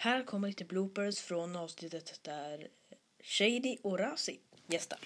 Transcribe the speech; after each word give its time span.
Här 0.00 0.24
kommer 0.24 0.48
lite 0.48 0.64
bloopers 0.64 1.20
från 1.20 1.56
avsnittet 1.56 2.20
där 2.22 2.68
Shady 3.22 3.78
och 3.82 3.98
Razi 3.98 4.40
gästar. 4.66 4.98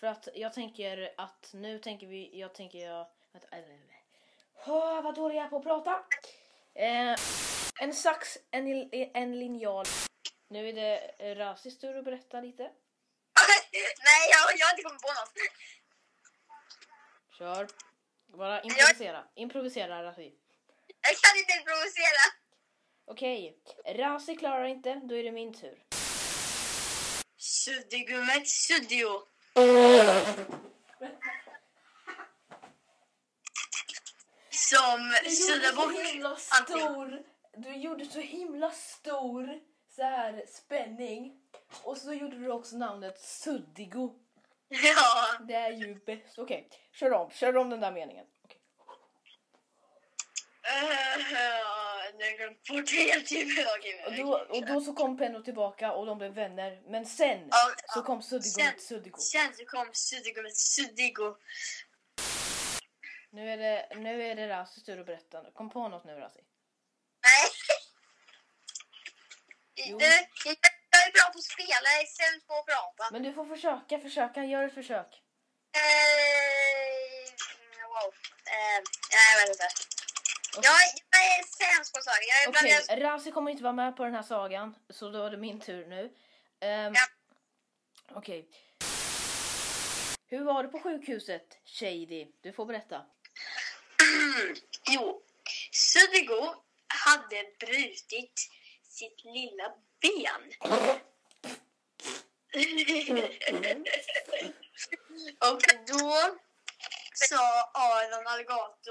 För 0.00 0.06
att 0.06 0.28
jag 0.34 0.52
tänker 0.52 1.14
att 1.16 1.50
nu 1.52 1.78
tänker 1.78 2.06
vi, 2.06 2.40
jag 2.40 2.54
tänker 2.54 2.78
jag, 2.78 3.00
att, 3.32 3.44
Åh, 4.66 5.02
vad 5.02 5.14
dålig 5.14 5.36
jag 5.36 5.44
är 5.44 5.48
på 5.48 5.56
att 5.56 5.62
prata. 5.62 6.04
Eh, 6.74 7.16
en 7.80 7.94
sax, 7.94 8.38
en, 8.50 8.90
en 8.92 9.38
linjal. 9.38 9.86
Nu 10.48 10.68
är 10.68 10.72
det 10.72 11.34
Razis 11.34 11.78
tur 11.78 11.98
att 11.98 12.04
berätta 12.04 12.40
lite. 12.40 12.62
Nej, 14.08 14.22
jag, 14.30 14.58
jag 14.58 14.66
har 14.66 14.72
inte 14.72 14.82
kommit 14.82 15.02
på 15.02 15.08
något. 15.08 15.34
Kör. 17.38 17.68
Bara 18.38 18.62
improvisera. 18.62 19.24
Improvisera 19.34 20.04
Razi. 20.04 20.32
Jag 21.00 21.16
kan 21.22 21.38
inte 21.38 21.52
improvisera. 21.60 22.41
Okej, 23.04 23.56
Razi 23.86 24.36
klarar 24.36 24.64
inte, 24.64 25.00
då 25.04 25.16
är 25.16 25.24
det 25.24 25.32
min 25.32 25.54
tur. 25.54 25.82
Suddigummet 27.36 28.48
Suddio. 28.48 29.08
Som 34.50 35.12
suddar 35.30 35.76
bort 35.76 35.94
allting. 36.50 36.80
stor, 36.80 37.22
du 37.56 37.74
gjorde 37.76 38.06
så 38.06 38.20
himla 38.20 38.70
stor 38.70 39.60
så 39.96 40.02
här 40.02 40.44
spänning. 40.48 41.38
Och 41.82 41.96
så 41.96 42.12
gjorde 42.12 42.36
du 42.38 42.50
också 42.50 42.76
namnet 42.76 43.20
Suddigo. 43.20 44.14
Ja. 44.68 45.38
Det 45.48 45.54
är 45.54 45.72
ju 45.72 45.94
bäst. 45.94 46.38
Okej, 46.38 46.68
kör 46.92 47.12
om. 47.12 47.30
Kör 47.30 47.56
om 47.56 47.70
den 47.70 47.80
där 47.80 47.92
meningen. 47.92 48.26
Okej. 48.44 48.60
Uh, 50.66 52.01
helt 52.70 53.26
typ. 53.26 53.66
Okej, 53.78 54.04
Och, 54.06 54.12
då, 54.16 54.38
och 54.58 54.66
då 54.66 54.80
så 54.80 54.92
kom 54.92 55.18
Penno 55.18 55.42
tillbaka 55.42 55.92
och 55.92 56.06
de 56.06 56.18
blev 56.18 56.32
vänner. 56.34 56.82
Men 56.90 57.06
sen 57.06 57.48
Ja, 57.50 57.72
så 57.94 57.98
ja. 57.98 58.02
kom 58.02 58.22
Suddigo 58.22 58.50
Sen- 58.50 59.02
med. 59.02 59.20
Sen 59.20 59.54
så 59.54 59.64
kom 59.64 59.90
Suddigummet 59.92 60.56
Suddigo. 60.56 61.36
Nu 63.30 63.50
är 63.52 63.56
det, 63.56 63.88
nu 63.96 64.22
är 64.30 64.34
det 64.34 64.48
Razis 64.48 64.84
tur 64.84 65.00
att 65.00 65.06
berätta. 65.06 65.50
Kom 65.54 65.70
på 65.70 65.88
något 65.88 66.04
nu 66.04 66.12
Razi. 66.12 66.40
Nej. 67.24 67.50
Jo. 69.76 69.98
Jag 70.00 71.06
är 71.08 71.12
bra 71.12 71.32
på 71.32 71.38
att 71.38 71.44
spela, 71.44 71.88
jag 71.94 72.00
är 72.02 72.06
sämst 72.06 72.46
på 72.46 72.54
att 72.54 72.66
prata. 72.66 73.08
Men 73.12 73.22
du 73.22 73.32
får 73.32 73.46
försöka, 73.46 73.98
försöka. 73.98 74.44
Gör 74.44 74.64
ett 74.64 74.74
försök. 74.74 75.22
Eh, 75.76 77.32
wow. 77.88 78.14
Eh, 78.54 78.78
jag 79.10 79.40
vet 79.40 79.48
inte. 79.48 79.68
Jag, 80.56 80.64
jag 81.10 81.24
är 81.24 81.42
sämst 81.42 81.94
på 81.94 82.00
saker. 82.00 82.26
Jag 82.28 82.42
är 82.42 82.50
bland 82.50 82.66
Okej, 82.66 82.82
okay. 82.84 83.00
Razi 83.00 83.30
kommer 83.30 83.50
inte 83.50 83.62
vara 83.62 83.72
med 83.72 83.96
på 83.96 84.04
den 84.04 84.14
här 84.14 84.22
sagan, 84.22 84.74
så 84.90 85.10
då 85.10 85.24
är 85.26 85.30
det 85.30 85.36
min 85.36 85.60
tur 85.60 85.86
nu. 85.86 86.14
Ehm, 86.60 86.94
Ja. 86.94 87.00
Okej. 88.14 88.48
Hur 90.26 90.44
var 90.44 90.62
det 90.62 90.68
på 90.68 90.78
sjukhuset, 90.78 91.58
Shady? 91.64 92.26
Du 92.40 92.52
får 92.52 92.66
berätta. 92.66 93.06
Jo, 94.90 95.22
Suddigo 95.72 96.54
hade 96.86 97.44
brutit 97.60 98.50
sitt 98.82 99.24
lilla 99.24 99.74
ben. 100.00 100.52
Och 105.50 105.62
då 105.86 106.36
sa 107.14 107.70
Aron 107.74 108.26
Alligator 108.26 108.81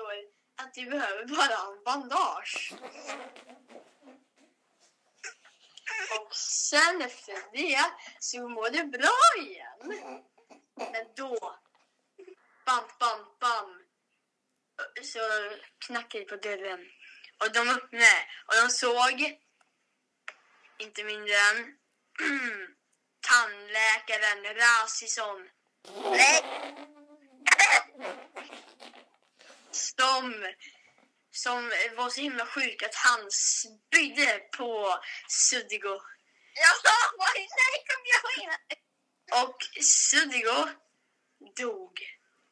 att 0.71 0.77
vi 0.77 0.85
behöver 0.85 1.25
bara 1.25 1.73
en 1.73 1.83
bandage. 1.83 2.73
Och 6.19 6.35
sen 6.35 7.01
efter 7.01 7.35
det 7.53 7.85
så 8.19 8.49
mår 8.49 8.69
du 8.69 8.83
bra 8.83 9.43
igen. 9.45 10.11
Men 10.75 11.05
då, 11.15 11.57
bam, 12.65 12.83
bam, 12.99 13.25
bam, 13.39 13.83
så 15.03 15.19
knackade 15.85 16.23
det 16.23 16.29
på 16.29 16.35
dörren. 16.35 16.79
Och 17.39 17.53
de 17.53 17.69
öppnade 17.69 18.27
och 18.45 18.55
de 18.63 18.69
såg 18.69 19.39
inte 20.77 21.03
mindre 21.03 21.33
än 21.33 21.57
tandläkaren 23.21 24.55
Rasisson. 24.55 25.49
Nej! 26.11 26.43
Som, 29.71 30.45
som 31.31 31.71
var 31.97 32.09
så 32.09 32.21
himla 32.21 32.45
sjuk 32.45 32.83
att 32.83 32.95
han 32.95 33.31
spydde 33.31 34.39
på 34.57 34.95
Suddigo. 35.27 35.99
Ja, 36.53 36.91
nej 37.33 37.85
kom 37.87 38.03
jag! 38.13 38.55
Och 39.43 39.83
Suddigo 39.83 40.69
dog. 41.55 41.99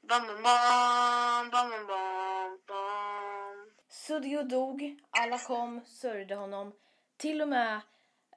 Bam, 0.10 0.28
bam, 0.28 0.44
bam, 0.44 1.50
bam, 1.50 1.88
bam, 1.88 2.60
bam. 2.68 3.76
Suddigo 3.90 4.44
dog, 4.44 5.00
alla 5.10 5.40
kom, 5.40 5.86
sörjde 5.86 6.36
honom. 6.36 6.74
Till 7.18 7.42
och 7.42 7.48
med 7.48 7.82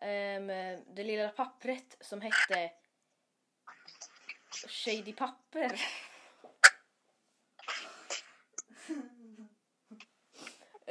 ehm, 0.00 0.46
det 0.94 1.04
lilla 1.04 1.28
pappret 1.28 1.96
som 2.00 2.20
hette 2.20 2.70
Shady 4.68 5.12
papper. 5.12 5.80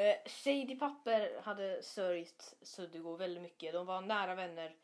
Eh, 0.01 0.17
Shady 0.25 0.79
papper 0.79 1.41
hade 1.41 1.83
sörjt 1.83 2.53
Suddigo 2.61 3.15
väldigt 3.15 3.43
mycket. 3.43 3.73
De 3.73 3.85
var 3.85 4.01
nära 4.01 4.35
vänner. 4.35 4.75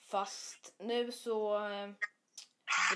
Fast 0.00 0.74
nu 0.78 1.12
så 1.12 1.54
eh, 1.54 1.90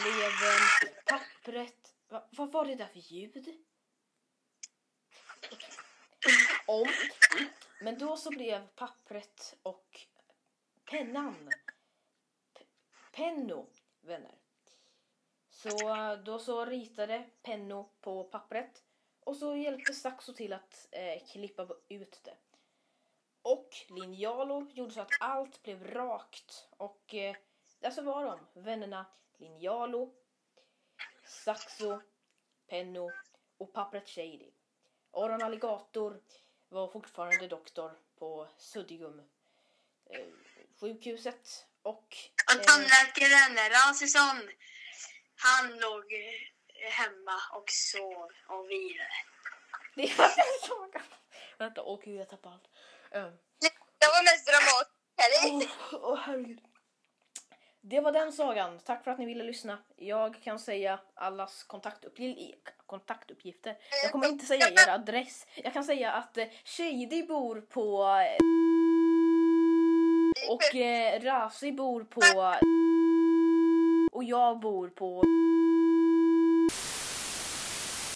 blev 0.03 0.29
eh, 0.29 0.95
pappret... 1.07 1.95
Va, 2.09 2.29
vad 2.31 2.53
var 2.53 2.65
det 2.65 2.75
där 2.75 2.87
för 2.87 2.99
ljud? 2.99 3.65
Om. 6.67 6.87
Men 7.81 7.99
då 7.99 8.17
så 8.17 8.31
blev 8.31 8.67
pappret 8.69 9.57
och 9.63 10.01
pennan 10.85 11.51
P- 12.59 12.65
Penno 13.13 13.67
vänner. 14.01 14.35
Så 15.51 15.95
eh, 15.97 16.19
då 16.19 16.39
så 16.39 16.65
ritade 16.65 17.31
Penno 17.43 17.91
på 18.01 18.25
pappret 18.25 18.85
och 19.25 19.37
så 19.37 19.57
hjälpte 19.57 19.95
Saxo 19.95 20.33
till 20.33 20.53
att 20.53 20.89
eh, 20.91 21.27
klippa 21.33 21.69
ut 21.89 22.21
det. 22.25 22.37
Och 23.43 23.69
Linjalo 23.89 24.71
gjorde 24.73 24.95
så 24.95 25.01
att 25.01 25.11
allt 25.21 25.63
blev 25.63 25.85
rakt 25.85 26.69
och 26.71 27.15
eh, 27.15 27.37
där 27.81 27.91
så 27.91 28.03
var 28.03 28.25
de, 28.25 28.63
vännerna 28.63 29.07
Linjalo, 29.37 30.15
Saxo, 31.25 32.01
Penno 32.67 33.11
och 33.59 33.73
pappret 33.73 34.09
Shady. 34.09 34.51
Aron 35.13 35.43
Alligator 35.43 36.21
var 36.69 36.89
fortfarande 36.89 37.49
doktor 37.49 37.93
på 38.19 38.49
Suddigum 38.59 39.23
eh, 40.07 40.27
sjukhuset 40.81 41.67
och 41.83 42.17
Och 42.47 42.61
eh, 42.61 42.63
tandläkaren 42.67 43.71
Rasisson, 43.71 44.51
han 45.35 45.79
låg 45.79 46.13
eh, 46.13 46.53
hemma 46.91 47.37
och 47.53 47.65
sov 47.71 48.29
och 48.49 48.71
vilade. 48.71 49.09
det 49.97 50.19
var 50.19 50.29
den 50.37 50.69
sagan. 50.69 51.03
Vänta, 51.59 51.83
åh 51.83 52.01
gud 52.05 52.21
jag 52.21 52.29
tappade 52.29 52.55
allt. 52.55 52.69
Eh, 53.11 53.23
Det 54.01 54.07
var 54.15 54.23
mest 54.25 54.47
dramatiskt. 54.47 55.79
Åh 55.93 56.11
åh, 56.13 56.19
herregud. 56.19 56.61
Det 57.85 58.01
var 58.01 58.13
den 58.13 58.33
sagan. 58.33 58.79
Tack 58.79 59.05
för 59.05 59.11
att 59.11 59.19
ni 59.19 59.27
ville 59.27 59.45
lyssna. 59.45 59.79
Jag 59.97 60.43
kan 60.43 60.59
säga 60.59 61.01
allas 61.15 61.63
kontaktuppgifter. 61.65 62.75
kontaktuppgifter. 62.87 63.77
Jag 64.03 64.13
kommer 64.13 64.29
inte 64.29 64.47
säga 64.47 64.69
er 64.69 64.89
adress. 64.91 65.47
Jag 65.57 65.73
kan 65.73 65.85
säga 65.85 66.13
att 66.13 66.37
eh, 66.39 66.47
Shady 66.65 67.23
bor 67.27 67.61
på... 67.61 68.05
eh, 68.05 68.37
Och 70.51 70.75
eh, 70.75 71.21
Razi 71.21 71.73
bor 71.73 72.05
på... 72.05 72.21
Och 74.13 74.25
jag 74.25 74.61
bor 74.61 74.89
på... 74.89 75.23